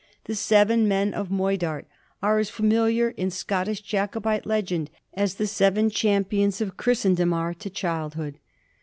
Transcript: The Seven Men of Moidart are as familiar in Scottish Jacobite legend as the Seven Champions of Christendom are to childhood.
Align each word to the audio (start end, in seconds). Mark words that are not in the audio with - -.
The 0.23 0.33
Seven 0.33 0.87
Men 0.87 1.13
of 1.13 1.29
Moidart 1.29 1.85
are 2.23 2.39
as 2.39 2.49
familiar 2.49 3.09
in 3.11 3.29
Scottish 3.29 3.81
Jacobite 3.81 4.47
legend 4.47 4.89
as 5.13 5.35
the 5.35 5.45
Seven 5.45 5.91
Champions 5.91 6.59
of 6.59 6.75
Christendom 6.75 7.33
are 7.33 7.53
to 7.53 7.69
childhood. 7.69 8.39